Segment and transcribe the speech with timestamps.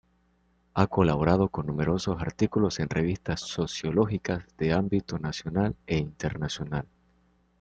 [0.73, 6.87] Ha colaborado con numerosos artículos en revistas sociológicas de ámbito nacional e internacional.